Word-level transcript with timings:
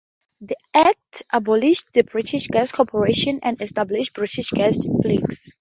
The 0.41 0.55
Act 0.73 1.21
abolished 1.31 1.85
the 1.93 2.01
British 2.01 2.47
Gas 2.47 2.71
Corporation 2.71 3.39
and 3.43 3.61
established 3.61 4.15
British 4.15 4.49
Gas 4.49 4.79
plc. 4.83 5.39